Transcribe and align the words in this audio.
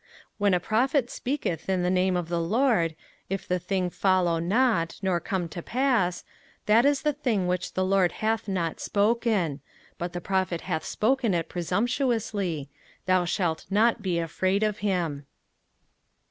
05:018:022 0.01 0.07
When 0.39 0.53
a 0.55 0.59
prophet 0.59 1.09
speaketh 1.11 1.69
in 1.69 1.83
the 1.83 1.91
name 1.91 2.17
of 2.17 2.27
the 2.27 2.41
LORD, 2.41 2.95
if 3.29 3.47
the 3.47 3.59
thing 3.59 3.91
follow 3.91 4.39
not, 4.39 4.97
nor 5.03 5.19
come 5.19 5.47
to 5.49 5.61
pass, 5.61 6.23
that 6.65 6.85
is 6.87 7.03
the 7.03 7.13
thing 7.13 7.45
which 7.45 7.73
the 7.75 7.85
LORD 7.85 8.13
hath 8.13 8.47
not 8.47 8.79
spoken, 8.79 9.61
but 9.99 10.13
the 10.13 10.19
prophet 10.19 10.61
hath 10.61 10.83
spoken 10.85 11.35
it 11.35 11.49
presumptuously: 11.49 12.67
thou 13.05 13.25
shalt 13.25 13.67
not 13.69 14.01
be 14.01 14.17
afraid 14.17 14.63
of 14.63 14.79
him. 14.79 15.27